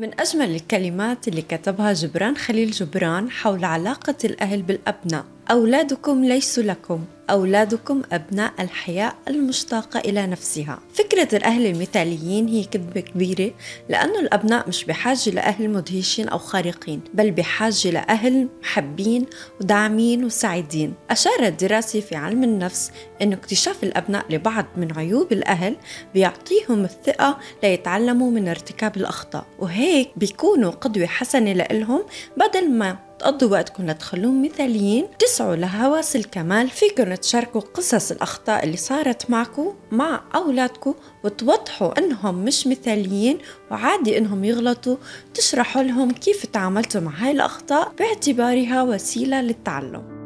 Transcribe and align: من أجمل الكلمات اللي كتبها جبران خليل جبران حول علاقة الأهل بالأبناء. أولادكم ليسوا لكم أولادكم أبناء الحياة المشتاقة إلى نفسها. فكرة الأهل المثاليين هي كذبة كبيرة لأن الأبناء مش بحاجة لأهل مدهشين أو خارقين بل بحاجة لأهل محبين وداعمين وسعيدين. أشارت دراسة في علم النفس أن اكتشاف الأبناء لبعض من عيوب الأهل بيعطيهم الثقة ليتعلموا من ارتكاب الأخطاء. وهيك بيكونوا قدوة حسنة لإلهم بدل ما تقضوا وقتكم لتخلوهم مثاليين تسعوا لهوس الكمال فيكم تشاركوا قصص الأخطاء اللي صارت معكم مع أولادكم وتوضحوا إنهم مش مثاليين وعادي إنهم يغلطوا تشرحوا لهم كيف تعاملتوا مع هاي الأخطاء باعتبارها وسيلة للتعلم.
من 0.00 0.20
أجمل 0.20 0.54
الكلمات 0.54 1.28
اللي 1.28 1.42
كتبها 1.42 1.92
جبران 1.92 2.36
خليل 2.36 2.70
جبران 2.70 3.30
حول 3.30 3.64
علاقة 3.64 4.14
الأهل 4.24 4.62
بالأبناء. 4.62 5.24
أولادكم 5.50 6.24
ليسوا 6.24 6.62
لكم 6.62 7.04
أولادكم 7.30 8.02
أبناء 8.12 8.52
الحياة 8.60 9.12
المشتاقة 9.28 10.00
إلى 10.00 10.26
نفسها. 10.26 10.78
فكرة 10.94 11.36
الأهل 11.36 11.66
المثاليين 11.66 12.48
هي 12.48 12.64
كذبة 12.64 13.00
كبيرة 13.00 13.50
لأن 13.88 14.10
الأبناء 14.10 14.68
مش 14.68 14.84
بحاجة 14.84 15.30
لأهل 15.30 15.70
مدهشين 15.70 16.28
أو 16.28 16.38
خارقين 16.38 17.00
بل 17.14 17.30
بحاجة 17.30 17.90
لأهل 17.90 18.48
محبين 18.62 19.26
وداعمين 19.60 20.24
وسعيدين. 20.24 20.94
أشارت 21.10 21.64
دراسة 21.64 22.00
في 22.00 22.16
علم 22.16 22.44
النفس 22.44 22.90
أن 23.22 23.32
اكتشاف 23.32 23.84
الأبناء 23.84 24.24
لبعض 24.30 24.66
من 24.76 24.92
عيوب 24.98 25.32
الأهل 25.32 25.76
بيعطيهم 26.14 26.84
الثقة 26.84 27.38
ليتعلموا 27.62 28.30
من 28.30 28.48
ارتكاب 28.48 28.96
الأخطاء. 28.96 29.46
وهيك 29.58 30.10
بيكونوا 30.16 30.70
قدوة 30.70 31.06
حسنة 31.06 31.52
لإلهم 31.52 32.02
بدل 32.36 32.70
ما 32.70 33.09
تقضوا 33.20 33.48
وقتكم 33.48 33.86
لتخلوهم 33.86 34.42
مثاليين 34.42 35.06
تسعوا 35.18 35.56
لهوس 35.56 36.16
الكمال 36.16 36.68
فيكم 36.68 37.14
تشاركوا 37.14 37.60
قصص 37.60 38.10
الأخطاء 38.10 38.64
اللي 38.64 38.76
صارت 38.76 39.30
معكم 39.30 39.74
مع 39.92 40.20
أولادكم 40.34 40.94
وتوضحوا 41.24 41.98
إنهم 41.98 42.44
مش 42.44 42.66
مثاليين 42.66 43.38
وعادي 43.70 44.18
إنهم 44.18 44.44
يغلطوا 44.44 44.96
تشرحوا 45.34 45.82
لهم 45.82 46.10
كيف 46.10 46.46
تعاملتوا 46.46 47.00
مع 47.00 47.10
هاي 47.10 47.30
الأخطاء 47.30 47.92
باعتبارها 47.98 48.82
وسيلة 48.82 49.40
للتعلم. 49.40 50.19